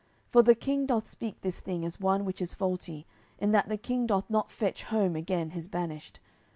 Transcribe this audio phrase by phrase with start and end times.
[0.31, 3.05] for the king doth speak this thing as one which is faulty,
[3.37, 6.19] in that the king doth not fetch home again his banished.